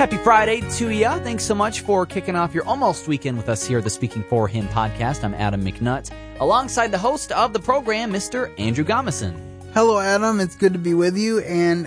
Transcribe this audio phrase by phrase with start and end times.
[0.00, 1.10] Happy Friday to you.
[1.18, 4.22] Thanks so much for kicking off your almost weekend with us here at the Speaking
[4.22, 5.22] for Him podcast.
[5.24, 8.50] I'm Adam McNutt, alongside the host of the program, Mr.
[8.58, 9.38] Andrew Gomison.
[9.74, 10.40] Hello, Adam.
[10.40, 11.40] It's good to be with you.
[11.40, 11.86] And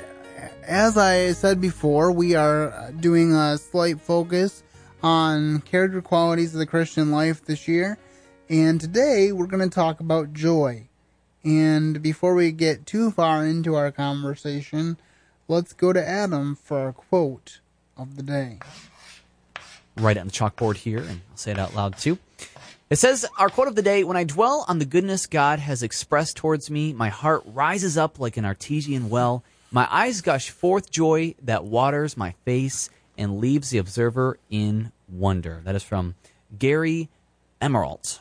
[0.61, 4.61] as I said before, we are doing a slight focus
[5.01, 7.97] on character qualities of the Christian life this year.
[8.47, 10.87] And today we're going to talk about joy.
[11.43, 14.99] And before we get too far into our conversation,
[15.47, 17.61] let's go to Adam for a quote
[17.97, 18.59] of the day.
[19.97, 22.17] Write it on the chalkboard here, and I'll say it out loud too.
[22.89, 25.83] It says, Our quote of the day When I dwell on the goodness God has
[25.83, 29.43] expressed towards me, my heart rises up like an artesian well.
[29.71, 35.61] My eyes gush forth joy that waters my face and leaves the observer in wonder.
[35.63, 36.15] That is from
[36.57, 37.09] Gary
[37.61, 38.19] Emerald.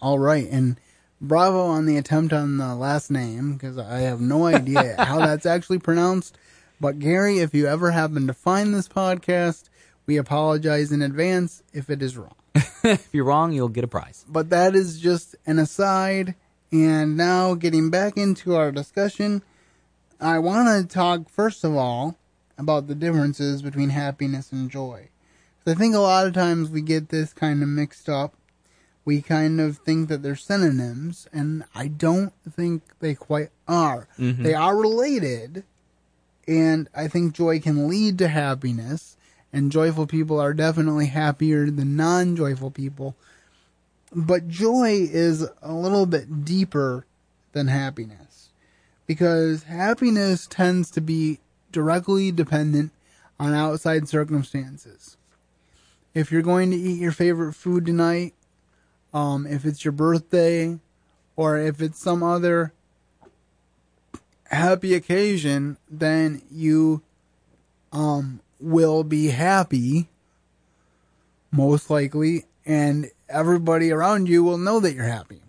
[0.00, 0.48] All right.
[0.50, 0.76] And
[1.20, 5.46] bravo on the attempt on the last name, because I have no idea how that's
[5.46, 6.36] actually pronounced.
[6.84, 9.70] But Gary, if you ever happen to find this podcast,
[10.04, 12.34] we apologize in advance if it is wrong.
[12.84, 14.26] if you're wrong, you'll get a prize.
[14.28, 16.34] But that is just an aside.
[16.70, 19.42] And now, getting back into our discussion,
[20.20, 22.18] I want to talk first of all
[22.58, 25.08] about the differences between happiness and joy.
[25.66, 28.34] I think a lot of times we get this kind of mixed up.
[29.06, 34.06] We kind of think that they're synonyms, and I don't think they quite are.
[34.18, 34.42] Mm-hmm.
[34.42, 35.64] They are related,
[36.46, 39.16] and I think joy can lead to happiness,
[39.52, 43.14] and joyful people are definitely happier than non joyful people.
[44.14, 47.04] But joy is a little bit deeper
[47.52, 48.50] than happiness
[49.06, 51.40] because happiness tends to be
[51.72, 52.92] directly dependent
[53.38, 55.16] on outside circumstances.
[56.14, 58.34] If you're going to eat your favorite food tonight,
[59.12, 60.78] um, if it's your birthday,
[61.36, 62.72] or if it's some other
[64.54, 67.02] happy occasion, then you
[67.92, 70.08] um, will be happy,
[71.50, 75.42] most likely, and everybody around you will know that you're happy.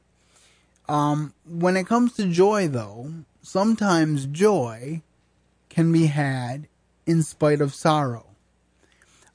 [0.88, 5.02] Um, when it comes to joy, though, sometimes joy
[5.70, 6.68] can be had
[7.06, 8.28] in spite of sorrow.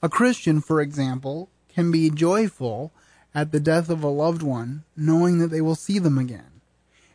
[0.03, 2.93] A Christian, for example, can be joyful
[3.35, 6.60] at the death of a loved one, knowing that they will see them again.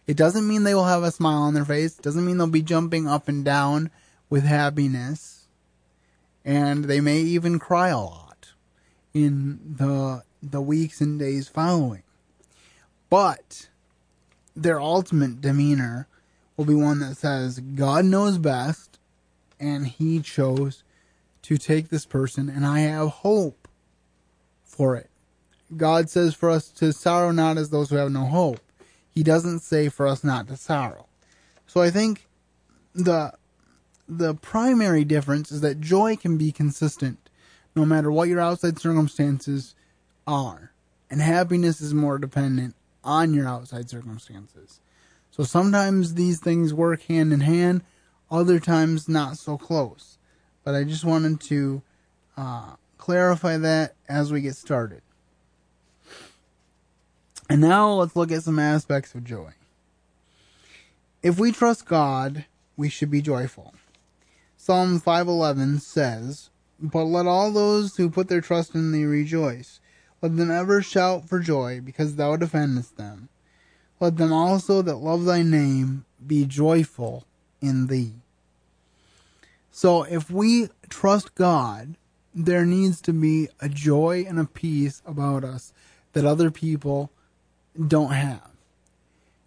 [0.08, 1.98] It doesn't mean they will have a smile on their face.
[1.98, 3.90] It doesn't mean they'll be jumping up and down
[4.30, 5.48] with happiness.
[6.44, 8.52] And they may even cry a lot
[9.14, 12.04] in the the weeks and days following.
[13.10, 13.70] But
[14.56, 16.08] their ultimate demeanor
[16.56, 19.00] will be one that says, God knows best,
[19.60, 20.84] and He chose
[21.44, 23.68] to take this person, and I have hope
[24.64, 25.10] for it.
[25.76, 28.60] God says for us to sorrow not as those who have no hope.
[29.16, 31.08] He doesn't say for us not to sorrow.
[31.66, 32.28] So I think
[32.94, 33.34] the
[34.08, 37.18] the primary difference is that joy can be consistent
[37.75, 39.74] no matter what your outside circumstances
[40.28, 40.72] are.
[41.09, 44.80] And happiness is more dependent on your outside circumstances.
[45.31, 47.84] So sometimes these things work hand in hand,
[48.30, 50.18] other times not so close.
[50.64, 51.81] But I just wanted to
[52.38, 55.02] uh, clarify that as we get started.
[57.50, 59.51] And now let's look at some aspects of joy.
[61.22, 62.45] If we trust God,
[62.75, 63.73] we should be joyful.
[64.57, 69.79] Psalm 5:11 says, "But let all those who put their trust in thee rejoice.
[70.22, 73.29] Let them ever shout for joy, because thou defendest them.
[74.00, 77.25] Let them also that love thy name be joyful
[77.62, 78.16] in thee."
[79.72, 81.95] So if we trust God,
[82.33, 85.73] there needs to be a joy and a peace about us
[86.13, 87.12] that other people
[87.88, 88.50] don't have.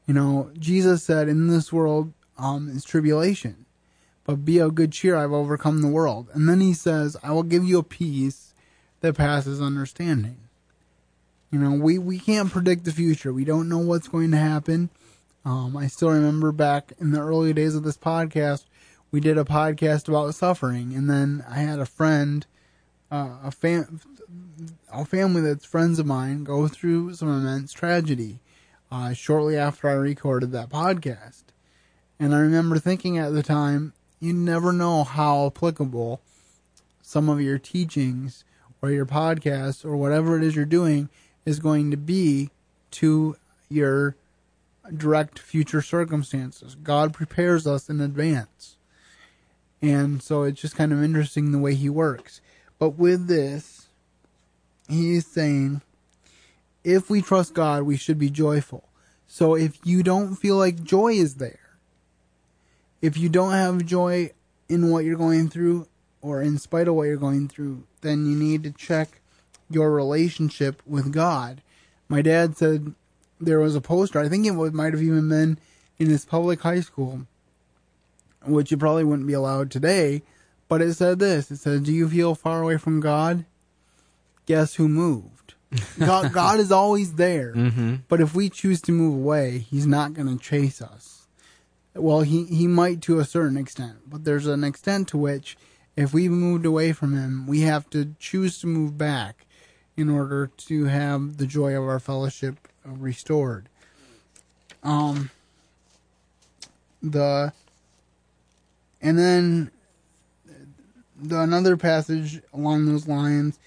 [0.06, 3.66] You know, Jesus said, "In this world um, is tribulation,
[4.24, 5.16] but be of good cheer.
[5.16, 8.54] I've overcome the world." And then he says, "I will give you a peace
[9.00, 10.38] that passes understanding."
[11.50, 13.32] You know, we we can't predict the future.
[13.32, 14.90] We don't know what's going to happen.
[15.44, 18.64] Um, I still remember back in the early days of this podcast,
[19.10, 22.46] we did a podcast about suffering, and then I had a friend,
[23.10, 24.00] uh, a fam,
[24.92, 28.40] a family that's friends of mine go through some immense tragedy
[28.90, 31.44] uh, shortly after I recorded that podcast.
[32.18, 36.20] And I remember thinking at the time, you never know how applicable
[37.02, 38.44] some of your teachings
[38.82, 41.08] or your podcast or whatever it is you're doing
[41.44, 42.50] is going to be
[42.90, 43.36] to
[43.68, 44.16] your
[44.94, 46.74] direct future circumstances.
[46.74, 48.76] God prepares us in advance.
[49.80, 52.40] And so it's just kind of interesting the way he works.
[52.78, 53.88] But with this,
[54.88, 55.82] he's saying
[56.84, 58.84] if we trust God, we should be joyful.
[59.26, 61.58] So if you don't feel like joy is there,
[63.02, 64.30] if you don't have joy
[64.68, 65.86] in what you're going through,
[66.20, 69.20] or in spite of what you're going through, then you need to check
[69.70, 71.62] your relationship with God.
[72.08, 72.94] My dad said
[73.40, 75.58] there was a poster, I think it might have even been
[75.98, 77.26] in his public high school,
[78.44, 80.22] which you probably wouldn't be allowed today,
[80.68, 83.44] but it said this it said, Do you feel far away from God?
[84.46, 85.54] Guess who moved?
[85.98, 87.52] God, God is always there.
[87.54, 87.96] Mm-hmm.
[88.08, 91.26] But if we choose to move away, He's not going to chase us.
[91.94, 95.56] Well, he, he might to a certain extent, but there's an extent to which
[95.96, 99.46] if we moved away from Him, we have to choose to move back
[99.96, 103.68] in order to have the joy of our fellowship restored.
[104.82, 105.30] Um,
[107.02, 107.52] the
[109.00, 109.70] and then
[111.20, 113.58] the another passage along those lines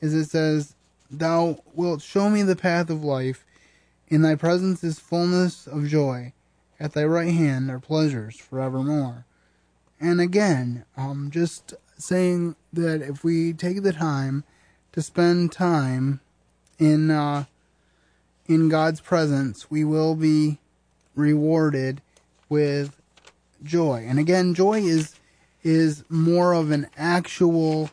[0.00, 0.74] is it says,
[1.10, 3.44] "Thou wilt show me the path of life;
[4.08, 6.32] in Thy presence is fullness of joy;
[6.78, 9.24] at Thy right hand are pleasures forevermore."
[10.00, 14.44] And again, um, just saying that if we take the time
[14.92, 16.20] to spend time
[16.78, 17.44] in uh,
[18.46, 20.58] in God's presence, we will be
[21.14, 22.00] rewarded
[22.48, 23.00] with
[23.62, 24.06] joy.
[24.08, 25.17] And again, joy is
[25.68, 27.90] is more of an actual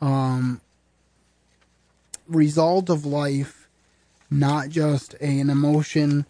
[0.00, 0.60] um,
[2.28, 3.68] result of life,
[4.30, 6.26] not just an emotion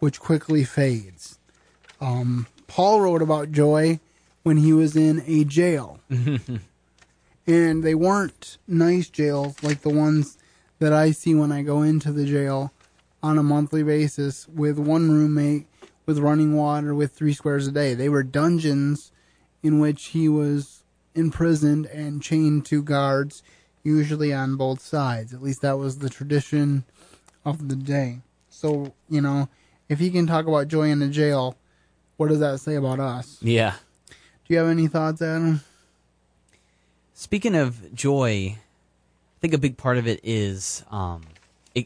[0.00, 1.38] which quickly fades.
[2.00, 4.00] Um, Paul wrote about joy
[4.42, 6.00] when he was in a jail.
[7.46, 10.38] and they weren't nice jails like the ones
[10.80, 12.72] that I see when I go into the jail
[13.22, 15.66] on a monthly basis with one roommate
[16.04, 17.94] with running water with three squares a day.
[17.94, 19.12] They were dungeons
[19.62, 20.82] in which he was
[21.14, 23.42] imprisoned and chained to guards,
[23.82, 25.32] usually on both sides.
[25.34, 26.84] At least that was the tradition
[27.44, 28.20] of the day.
[28.48, 29.48] So, you know,
[29.88, 31.56] if he can talk about joy in a jail,
[32.16, 33.38] what does that say about us?
[33.40, 33.74] Yeah.
[34.08, 35.62] Do you have any thoughts, Adam?
[37.14, 41.22] Speaking of joy, I think a big part of it is um,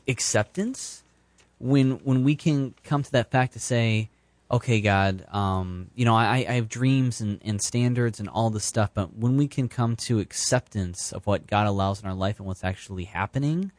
[0.09, 1.03] acceptance.
[1.59, 4.09] When when we can come to that fact to say,
[4.51, 8.65] okay, God, um, you know, I, I have dreams and, and standards and all this
[8.65, 12.39] stuff, but when we can come to acceptance of what God allows in our life
[12.39, 13.73] and what's actually happening,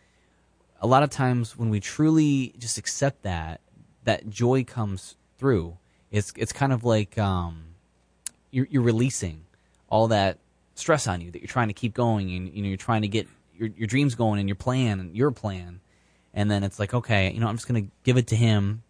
[0.81, 3.61] a lot of times when we truly just accept that,
[4.03, 5.77] that joy comes through.
[6.11, 7.75] It's it's kind of like um,
[8.51, 9.43] you're, you're releasing
[9.89, 10.39] all that
[10.75, 13.07] stress on you that you're trying to keep going and you know you're trying to
[13.07, 13.27] get
[13.57, 15.79] your your dreams going and your plan and your plan
[16.33, 18.83] and then it's like okay you know i'm just to give it to him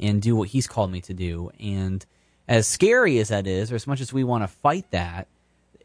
[0.00, 1.50] and do what he's called me to do.
[1.60, 2.04] And
[2.48, 5.28] as scary as that is or as much as we want to fight that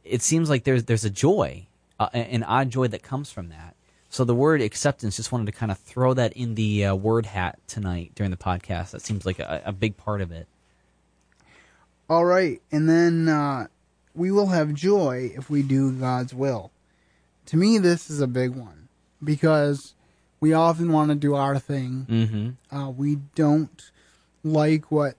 [0.04, 1.68] it seems like there's there's a joy
[2.00, 3.76] uh, an odd joy that comes from that.
[4.10, 7.26] So the word acceptance just wanted to kind of throw that in the uh, word
[7.26, 8.92] hat tonight during the podcast.
[8.92, 10.48] That seems like a, a big part of it.
[12.10, 13.68] All right, and then uh,
[14.16, 16.72] we will have joy if we do God's will.
[17.48, 18.88] To me, this is a big one
[19.24, 19.94] because
[20.40, 22.08] we often want to do our thing.
[22.10, 22.76] mm-hmm.
[22.76, 23.92] Uh, we don't
[24.50, 25.16] like what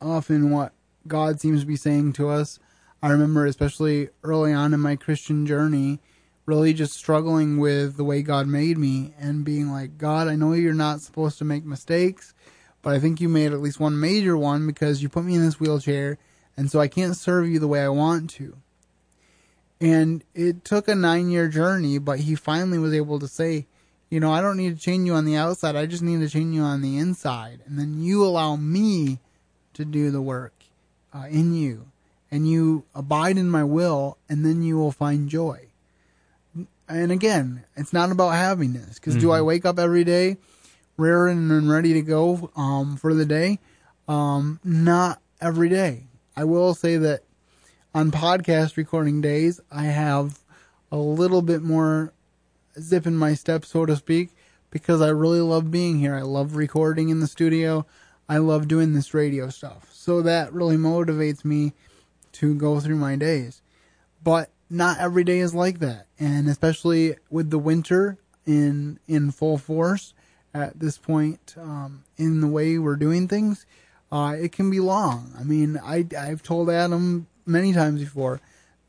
[0.00, 0.72] often what
[1.06, 2.58] God seems to be saying to us.
[3.02, 6.00] I remember, especially early on in my Christian journey,
[6.46, 10.52] really just struggling with the way God made me and being like, God, I know
[10.52, 12.34] you're not supposed to make mistakes,
[12.80, 15.44] but I think you made at least one major one because you put me in
[15.44, 16.18] this wheelchair,
[16.56, 18.56] and so I can't serve you the way I want to.
[19.80, 23.66] And it took a nine year journey, but he finally was able to say,
[24.12, 25.74] you know, I don't need to change you on the outside.
[25.74, 27.60] I just need to change you on the inside.
[27.64, 29.20] And then you allow me
[29.72, 30.52] to do the work
[31.14, 31.86] uh, in you.
[32.30, 35.68] And you abide in my will, and then you will find joy.
[36.86, 38.96] And again, it's not about having this.
[38.98, 40.36] Because do I wake up every day
[40.98, 43.60] raring and ready to go um, for the day?
[44.08, 46.04] Um, not every day.
[46.36, 47.22] I will say that
[47.94, 50.38] on podcast recording days, I have
[50.90, 52.12] a little bit more
[52.80, 54.30] zip in my step, so to speak,
[54.70, 56.14] because I really love being here.
[56.14, 57.86] I love recording in the studio.
[58.28, 59.90] I love doing this radio stuff.
[59.92, 61.72] So that really motivates me
[62.32, 63.62] to go through my days.
[64.22, 66.06] But not every day is like that.
[66.18, 70.14] And especially with the winter in in full force
[70.54, 73.66] at this point um, in the way we're doing things,
[74.10, 75.32] uh, it can be long.
[75.38, 78.40] I mean, I, I've told Adam many times before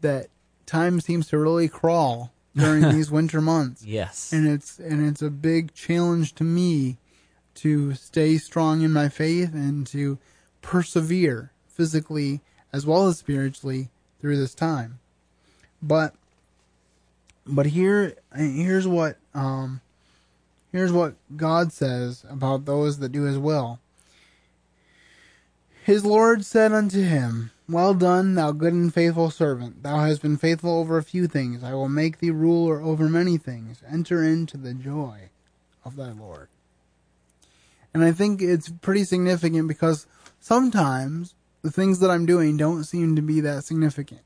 [0.01, 0.27] that
[0.65, 3.83] time seems to really crawl during these winter months.
[3.83, 4.31] Yes.
[4.31, 6.97] And it's and it's a big challenge to me
[7.55, 10.17] to stay strong in my faith and to
[10.61, 12.41] persevere physically
[12.71, 14.99] as well as spiritually through this time.
[15.81, 16.15] But
[17.45, 19.81] but here here's what um
[20.71, 23.79] here's what God says about those that do his will
[25.83, 29.83] his Lord said unto him, Well done, thou good and faithful servant.
[29.83, 31.63] Thou hast been faithful over a few things.
[31.63, 33.83] I will make thee ruler over many things.
[33.91, 35.29] Enter into the joy
[35.83, 36.47] of thy Lord.
[37.93, 40.07] And I think it's pretty significant because
[40.39, 44.21] sometimes the things that I'm doing don't seem to be that significant.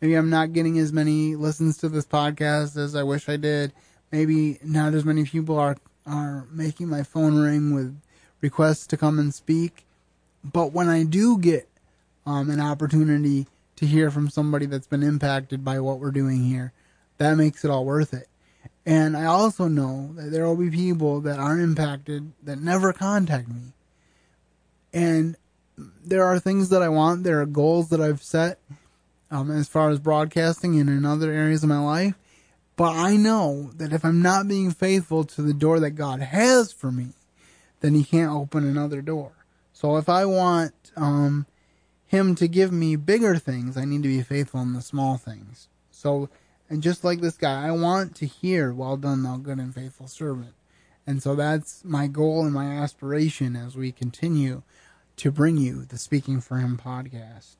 [0.00, 3.72] Maybe I'm not getting as many listens to this podcast as I wish I did.
[4.10, 7.98] Maybe not as many people are are making my phone ring with
[8.40, 9.86] requests to come and speak.
[10.44, 11.68] But when I do get
[12.26, 13.46] um, an opportunity
[13.76, 16.72] to hear from somebody that's been impacted by what we're doing here,
[17.18, 18.28] that makes it all worth it.
[18.86, 23.48] And I also know that there will be people that aren't impacted that never contact
[23.48, 23.72] me.
[24.92, 25.36] And
[26.04, 28.58] there are things that I want, there are goals that I've set
[29.30, 32.14] um, as far as broadcasting and in other areas of my life.
[32.76, 36.72] But I know that if I'm not being faithful to the door that God has
[36.72, 37.08] for me,
[37.80, 39.32] then He can't open another door.
[39.74, 41.46] So if I want um,
[42.06, 45.68] Him to give me bigger things, I need to be faithful in the small things.
[45.90, 46.30] So,
[46.70, 50.06] and just like this guy, I want to hear, Well done, thou good and faithful
[50.06, 50.54] servant.
[51.06, 54.62] And so that's my goal and my aspiration as we continue
[55.16, 57.56] to bring you the Speaking for Him podcast.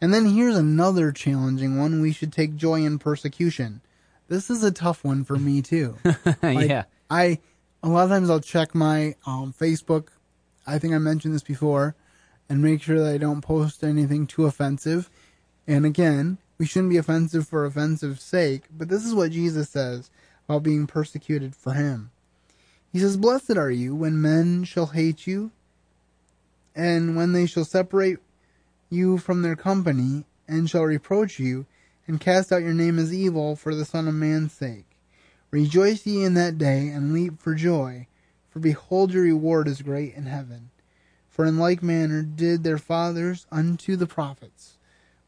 [0.00, 2.00] And then here's another challenging one.
[2.00, 3.80] We should take joy in persecution.
[4.28, 5.98] This is a tough one for me too.
[6.42, 6.84] Like, yeah.
[7.10, 7.40] I
[7.82, 10.08] a lot of times I'll check my um, Facebook.
[10.66, 11.94] I think I mentioned this before,
[12.48, 15.10] and make sure that I don't post anything too offensive.
[15.66, 18.64] And again, we shouldn't be offensive for offensive sake.
[18.70, 20.10] But this is what Jesus says
[20.48, 22.10] about being persecuted for Him.
[22.92, 25.50] He says, "Blessed are you when men shall hate you,
[26.74, 28.18] and when they shall separate
[28.88, 31.66] you from their company, and shall reproach you,
[32.06, 34.84] and cast out your name as evil for the Son of Man's sake.
[35.50, 38.06] Rejoice ye in that day, and leap for joy,
[38.56, 40.70] for behold your reward is great in heaven.
[41.28, 44.78] For in like manner did their fathers unto the prophets.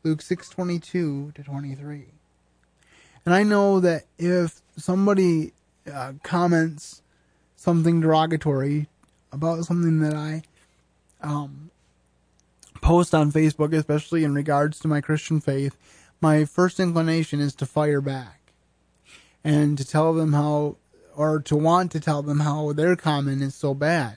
[0.02, 2.06] Luke six twenty two to twenty three.
[3.26, 5.52] And I know that if somebody
[5.92, 7.02] uh, comments
[7.54, 8.86] something derogatory
[9.30, 10.44] about something that I
[11.20, 11.70] um,
[12.80, 15.76] post on Facebook, especially in regards to my Christian faith,
[16.22, 18.40] my first inclination is to fire back
[19.44, 20.76] and to tell them how,
[21.18, 24.16] or to want to tell them how their comment is so bad.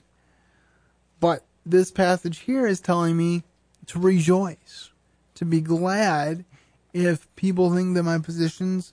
[1.18, 3.42] But this passage here is telling me
[3.86, 4.90] to rejoice,
[5.34, 6.44] to be glad
[6.92, 8.92] if people think that my positions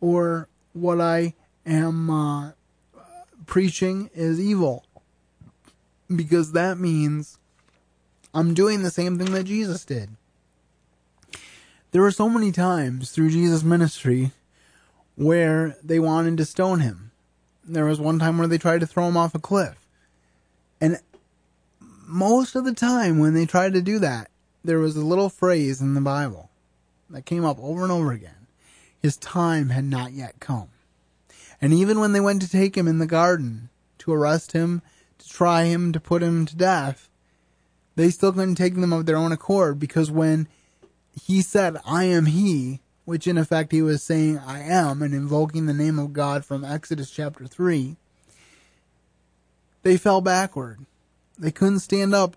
[0.00, 1.34] or what I
[1.66, 2.52] am uh,
[3.44, 4.86] preaching is evil.
[6.08, 7.38] Because that means
[8.32, 10.08] I'm doing the same thing that Jesus did.
[11.90, 14.32] There were so many times through Jesus' ministry
[15.14, 17.09] where they wanted to stone him.
[17.72, 19.76] There was one time where they tried to throw him off a cliff.
[20.80, 20.98] And
[22.04, 24.28] most of the time when they tried to do that,
[24.64, 26.50] there was a little phrase in the Bible
[27.10, 28.48] that came up over and over again.
[29.00, 30.68] His time had not yet come.
[31.60, 34.82] And even when they went to take him in the garden to arrest him,
[35.18, 37.08] to try him, to put him to death,
[37.94, 40.48] they still couldn't take them of their own accord because when
[41.14, 45.66] he said, I am he, which in effect he was saying, I am, and invoking
[45.66, 47.96] the name of God from Exodus chapter 3,
[49.82, 50.84] they fell backward.
[51.38, 52.36] They couldn't stand up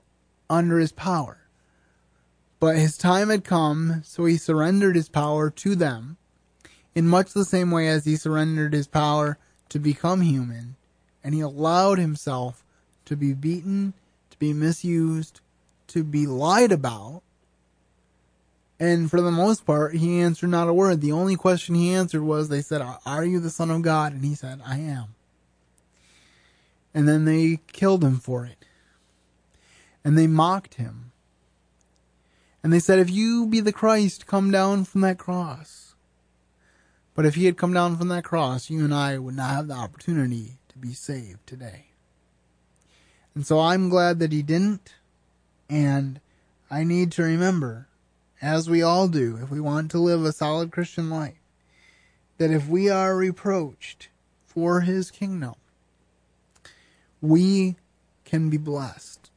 [0.50, 1.40] under his power.
[2.60, 6.18] But his time had come, so he surrendered his power to them
[6.96, 9.38] in much the same way as he surrendered his power
[9.70, 10.76] to become human,
[11.24, 12.64] and he allowed himself
[13.06, 13.94] to be beaten,
[14.30, 15.42] to be misused,
[15.88, 17.22] to be lied about.
[18.84, 21.00] And for the most part, he answered not a word.
[21.00, 24.12] The only question he answered was they said, Are you the Son of God?
[24.12, 25.16] And he said, I am.
[26.94, 28.66] And then they killed him for it.
[30.04, 31.14] And they mocked him.
[32.62, 35.96] And they said, If you be the Christ, come down from that cross.
[37.16, 39.70] But if he had come down from that cross, you and I would not have
[39.70, 41.86] the opportunity to be saved today.
[43.34, 44.96] And so I'm glad that he didn't.
[45.70, 46.20] And
[46.70, 47.88] I need to remember,
[48.44, 51.40] as we all do, if we want to live a solid Christian life,
[52.38, 54.10] that if we are reproached
[54.46, 55.56] for his kingdom,
[57.22, 57.78] we
[58.26, 59.30] can be blessed.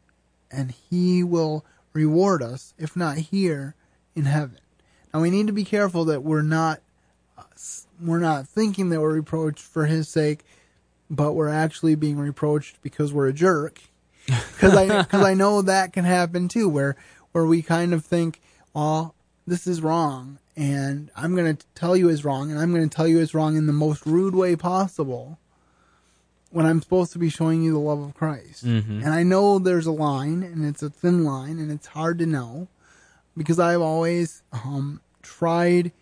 [0.50, 3.76] And he will reward us, if not here,
[4.16, 4.58] in heaven.
[5.14, 6.80] Now we need to be careful that we're not
[8.02, 10.44] we're not thinking that we're reproached for his sake,
[11.08, 13.80] but we're actually being reproached because we're a jerk.
[14.26, 16.96] Because I because I know that can happen too, where
[17.32, 18.40] where we kind of think,
[18.76, 19.12] oh,
[19.46, 22.94] this is wrong, and I'm going to tell you is wrong, and I'm going to
[22.94, 25.38] tell you it's wrong in the most rude way possible.
[26.50, 29.02] When I'm supposed to be showing you the love of Christ, Mhm.
[29.04, 32.26] and I know there's a line, and it's a thin line, and it's hard to
[32.26, 32.68] know,
[33.36, 35.92] because I've always um, tried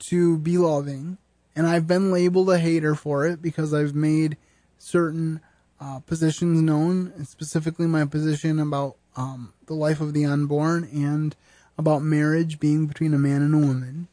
[0.00, 1.18] to be loving,
[1.56, 4.36] and I've been labeled a hater for it because I've made
[4.78, 5.40] certain
[5.80, 11.34] uh, positions known, specifically my position about um, the life of the unborn and
[11.80, 14.06] about marriage being between a man and a woman.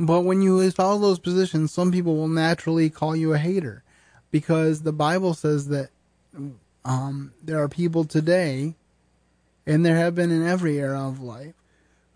[0.00, 3.82] But when you espouse those positions, some people will naturally call you a hater
[4.30, 5.90] because the Bible says that
[6.84, 8.74] um, there are people today,
[9.66, 11.54] and there have been in every era of life,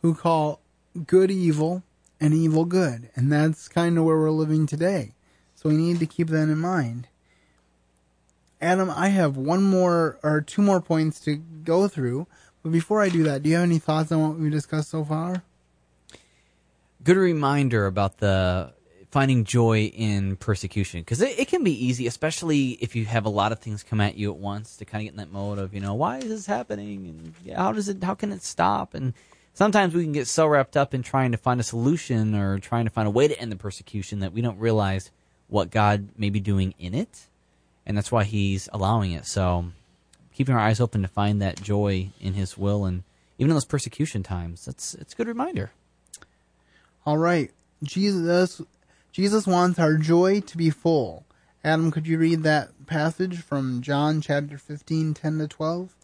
[0.00, 0.60] who call
[1.06, 1.82] good evil
[2.20, 3.10] and evil good.
[3.16, 5.12] And that's kind of where we're living today.
[5.56, 7.08] So we need to keep that in mind.
[8.60, 12.28] Adam, I have one more or two more points to go through.
[12.62, 15.04] But before I do that, do you have any thoughts on what we discussed so
[15.04, 15.42] far?
[17.02, 18.72] Good reminder about the
[19.10, 23.28] finding joy in persecution because it, it, can be easy, especially if you have a
[23.28, 25.58] lot of things come at you at once to kind of get in that mode
[25.58, 28.94] of, you know, why is this happening and how does it, how can it stop?
[28.94, 29.12] And
[29.52, 32.84] sometimes we can get so wrapped up in trying to find a solution or trying
[32.84, 35.10] to find a way to end the persecution that we don't realize
[35.48, 37.26] what God may be doing in it.
[37.84, 39.26] And that's why he's allowing it.
[39.26, 39.66] So
[40.34, 43.02] keeping our eyes open to find that joy in his will and
[43.38, 45.72] even in those persecution times, that's, it's a good reminder.
[47.04, 47.50] All right.
[47.82, 48.60] Jesus
[49.12, 51.26] Jesus wants our joy to be full.
[51.62, 55.94] Adam, could you read that passage from John chapter 15, 10 to 12?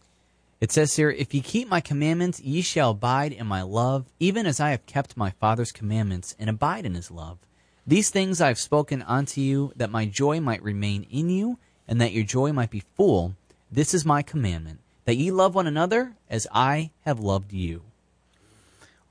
[0.61, 4.45] It says here, If ye keep my commandments, ye shall abide in my love, even
[4.45, 7.39] as I have kept my Father's commandments, and abide in his love.
[7.87, 11.57] These things I have spoken unto you, that my joy might remain in you,
[11.87, 13.33] and that your joy might be full.
[13.71, 17.83] This is my commandment, that ye love one another as I have loved you.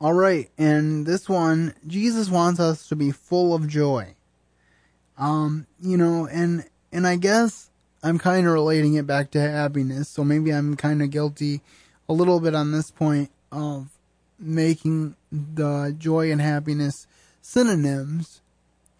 [0.00, 4.14] All right, and this one, Jesus wants us to be full of joy.
[5.16, 7.70] Um, you know, and and I guess
[8.02, 11.60] I'm kind of relating it back to happiness, so maybe I'm kind of guilty
[12.08, 13.88] a little bit on this point of
[14.38, 17.06] making the joy and happiness
[17.42, 18.40] synonyms.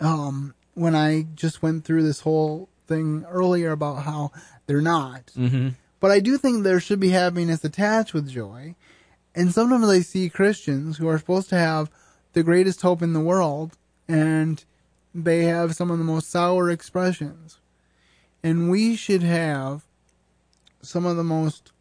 [0.00, 4.32] Um, when I just went through this whole thing earlier about how
[4.66, 5.26] they're not.
[5.36, 5.68] Mm-hmm.
[6.00, 8.74] But I do think there should be happiness attached with joy.
[9.34, 11.90] And sometimes I see Christians who are supposed to have
[12.32, 14.64] the greatest hope in the world, and
[15.14, 17.58] they have some of the most sour expressions.
[18.42, 19.84] And we should have
[20.82, 21.72] some of the most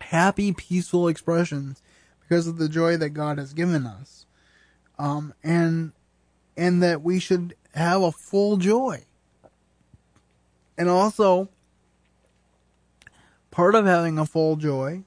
[0.00, 1.82] happy, peaceful expressions
[2.20, 4.26] because of the joy that God has given us.
[4.98, 5.92] Um, and,
[6.56, 9.04] and that we should have a full joy.
[10.78, 11.48] And also,
[13.50, 15.02] part of having a full joy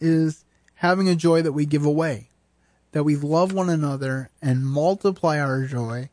[0.00, 0.44] is
[0.76, 2.28] having a joy that we give away,
[2.92, 6.10] that we love one another and multiply our joy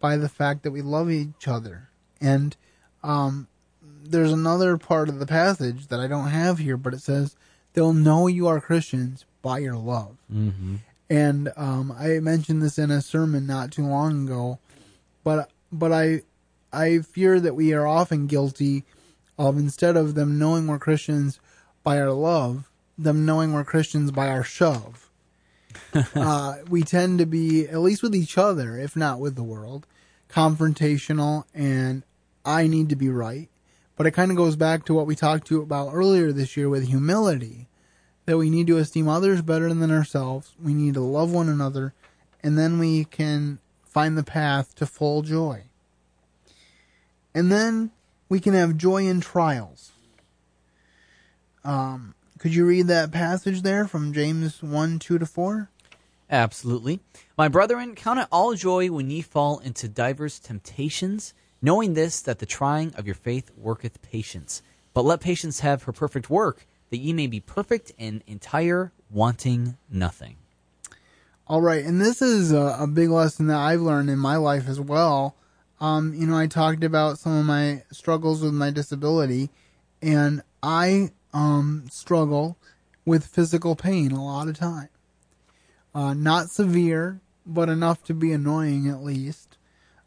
[0.00, 1.88] by the fact that we love each other.
[2.20, 2.56] And
[3.02, 3.48] um,
[3.82, 7.36] there's another part of the passage that I don't have here, but it says,
[7.72, 10.16] They'll know you are Christians by your love.
[10.32, 10.76] Mm-hmm.
[11.10, 14.58] And um, I mentioned this in a sermon not too long ago,
[15.22, 16.22] but but I
[16.74, 18.84] I fear that we are often guilty
[19.38, 21.40] of instead of them knowing we're Christians
[21.82, 25.10] by our love, them knowing we're Christians by our shove.
[26.14, 29.86] uh, we tend to be, at least with each other, if not with the world,
[30.30, 32.02] confrontational and
[32.44, 33.48] I need to be right.
[33.96, 36.68] But it kind of goes back to what we talked to about earlier this year
[36.68, 37.68] with humility
[38.26, 40.54] that we need to esteem others better than ourselves.
[40.62, 41.94] We need to love one another,
[42.42, 45.64] and then we can find the path to full joy.
[47.34, 47.90] And then
[48.28, 49.92] we can have joy in trials.
[51.64, 55.70] Um, could you read that passage there from James 1 2 to 4?
[56.30, 57.00] Absolutely.
[57.36, 62.38] My brethren, count it all joy when ye fall into divers temptations, knowing this, that
[62.38, 64.62] the trying of your faith worketh patience.
[64.92, 69.76] But let patience have her perfect work, that ye may be perfect and entire, wanting
[69.90, 70.36] nothing.
[71.46, 74.66] All right, and this is a, a big lesson that I've learned in my life
[74.66, 75.36] as well.
[75.84, 79.50] Um, you know, I talked about some of my struggles with my disability,
[80.00, 82.56] and I um, struggle
[83.04, 84.88] with physical pain a lot of time.
[85.94, 89.58] Uh, not severe, but enough to be annoying at least.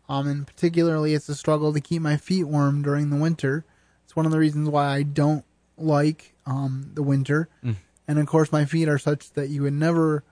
[0.10, 3.63] Um, and particularly, it's a struggle to keep my feet warm during the winter.
[4.04, 5.46] It's one of the reasons why I don't
[5.78, 7.50] like um, the winter.
[7.63, 7.76] Mm.
[8.08, 10.24] And of course, my feet are such that you would never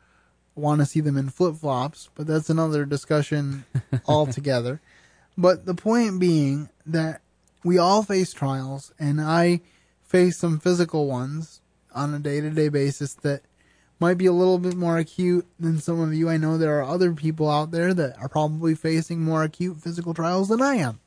[0.55, 3.65] want to see them in flip flops, but that's another discussion
[4.07, 4.81] altogether.
[5.37, 7.21] But the point being that
[7.63, 9.61] we all face trials, and I
[10.03, 11.61] face some physical ones
[11.93, 13.41] on a day to day basis that
[13.99, 16.29] might be a little bit more acute than some of you.
[16.29, 20.13] I know there are other people out there that are probably facing more acute physical
[20.13, 20.99] trials than I am.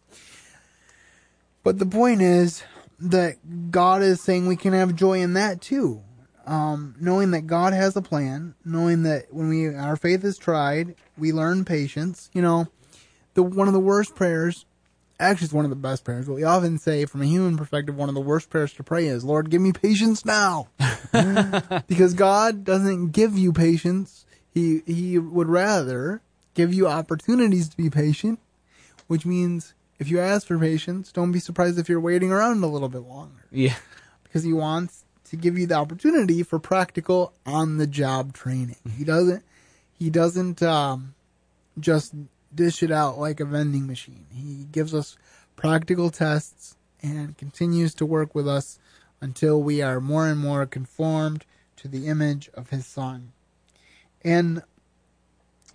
[1.62, 2.62] But the point is
[2.98, 6.02] that God is saying we can have joy in that too.
[6.48, 10.94] um, knowing that God has a plan, knowing that when we our faith is tried,
[11.18, 12.30] we learn patience.
[12.32, 12.68] You know,
[13.38, 14.64] the one of the worst prayers,
[15.20, 16.27] actually, it's one of the best prayers.
[16.27, 19.07] But we often say, from a human perspective, one of the worst prayers to pray
[19.07, 20.68] is, "Lord, give me patience now,"
[21.87, 24.27] because God doesn't give you patience.
[24.53, 26.20] He He would rather
[26.55, 28.40] give you opportunities to be patient,
[29.07, 32.66] which means if you ask for patience, don't be surprised if you're waiting around a
[32.66, 33.77] little bit longer Yeah.
[34.24, 38.77] because he wants to give you the opportunity for practical on the job training.
[38.96, 39.42] He doesn't
[39.92, 41.14] he doesn't um,
[41.79, 42.14] just
[42.54, 44.26] dish it out like a vending machine.
[44.32, 45.16] He gives us
[45.56, 48.78] practical tests and continues to work with us
[49.20, 51.44] until we are more and more conformed
[51.76, 53.32] to the image of his son.
[54.22, 54.62] And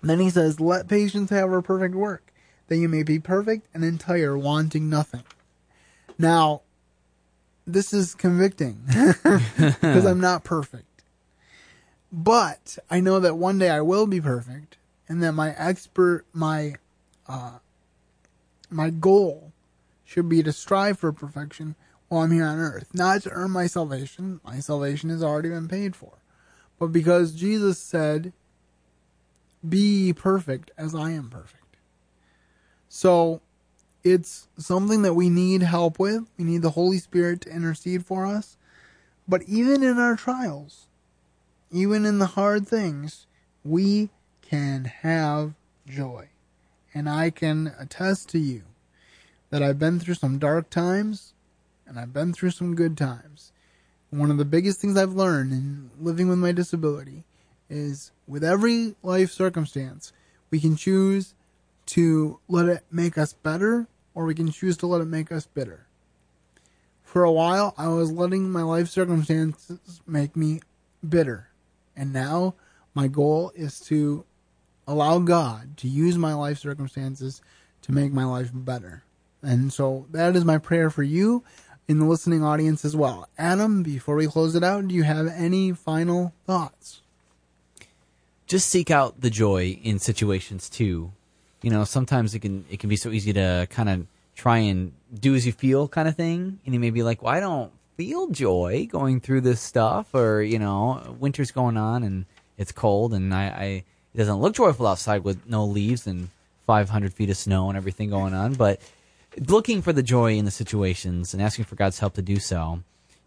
[0.02, 2.34] then he says, "Let patience have her perfect work,
[2.68, 5.24] that you may be perfect and entire, wanting nothing."
[6.18, 6.62] Now,
[7.66, 11.04] this is convicting because I'm not perfect.
[12.12, 16.76] But I know that one day I will be perfect and that my expert my
[17.28, 17.58] uh
[18.70, 19.52] my goal
[20.06, 21.76] should be to strive for perfection
[22.08, 24.40] while I'm here on earth, not to earn my salvation.
[24.44, 26.20] My salvation has already been paid for.
[26.78, 28.34] But because Jesus said,
[29.68, 31.78] "Be perfect as I am perfect."
[32.90, 33.42] So,
[34.04, 36.30] it's something that we need help with.
[36.38, 38.58] We need the Holy Spirit to intercede for us.
[39.28, 40.88] But even in our trials,
[41.72, 43.26] even in the hard things,
[43.64, 44.10] we
[44.50, 45.54] can have
[45.88, 46.30] joy.
[46.94, 48.64] And I can attest to you
[49.50, 51.34] that I've been through some dark times
[51.88, 53.52] and I've been through some good times.
[54.10, 57.24] One of the biggest things I've learned in living with my disability
[57.70, 60.14] is with every life circumstance,
[60.52, 61.34] we can choose
[61.88, 65.48] to let it make us better or we can choose to let it make us
[65.48, 65.88] bitter.
[67.04, 70.62] For a while, I was letting my life circumstances make me
[71.08, 71.50] bitter.
[71.96, 72.56] And now
[72.96, 74.26] my goal is to
[74.88, 77.42] allow God to use my life circumstances
[77.84, 79.04] to make my life better.
[79.42, 81.44] And so that is my prayer for you
[81.88, 83.28] in the listening audience as well.
[83.38, 87.02] Adam, before we close it out, do you have any final thoughts?
[88.54, 91.12] just seek out the joy in situations too.
[91.64, 94.92] You know, sometimes it can it can be so easy to kind of try and
[95.12, 97.72] do as you feel kind of thing, and you may be like, "Well, I don't
[97.98, 102.26] feel joy going through this stuff," or you know, winter's going on and
[102.58, 106.30] it's cold, and I, I it doesn't look joyful outside with no leaves and
[106.66, 108.80] 500 feet of snow and everything going on, but
[109.48, 112.80] looking for the joy in the situations and asking for God's help to do so,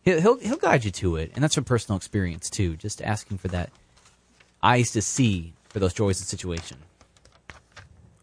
[0.02, 2.76] he'll he'll, he'll guide you to it, and that's from personal experience too.
[2.76, 3.70] Just asking for that
[4.62, 6.78] eyes to see for those joys of situation.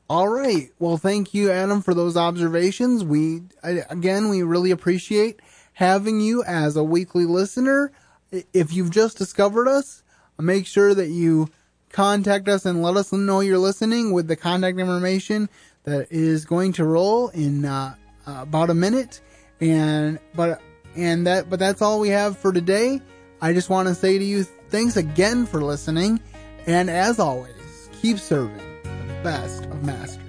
[0.10, 0.69] All right.
[0.80, 3.04] Well, thank you, Adam, for those observations.
[3.04, 5.39] We, again, we really appreciate
[5.73, 7.91] having you as a weekly listener.
[8.32, 10.04] If you've just discovered us,
[10.38, 11.49] make sure that you
[11.93, 15.47] contact us and let us know you're listening with the contact information
[15.84, 17.95] that is going to roll in uh,
[18.27, 19.21] uh, about a minute.
[19.62, 20.62] And but
[20.97, 22.99] and that but that's all we have for today.
[23.41, 26.19] I just want to say to you, thanks again for listening,
[26.65, 30.23] and as always, keep serving the best of masters.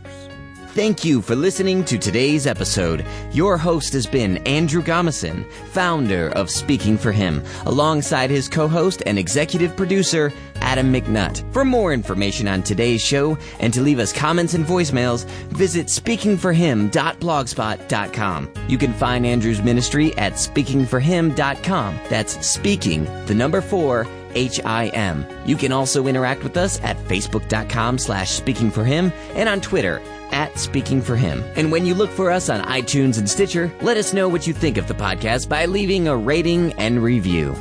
[0.74, 3.06] Thank you for listening to today's episode.
[3.30, 9.16] Your host has been Andrew Gomison, founder of Speaking for Him, alongside his co-host and
[9.16, 10.32] executive producer,
[10.74, 11.44] Adam McNutt.
[11.52, 18.52] For more information on today's show and to leave us comments and voicemails, visit speakingforhim.blogspot.com.
[18.66, 22.00] You can find Andrew's ministry at speakingforhim.com.
[22.10, 25.24] That's speaking, the number four, H-I-M.
[25.46, 30.02] You can also interact with us at facebook.com slash speaking for him and on Twitter
[30.32, 31.44] at speaking for him.
[31.54, 34.52] And when you look for us on iTunes and Stitcher, let us know what you
[34.52, 37.54] think of the podcast by leaving a rating and review.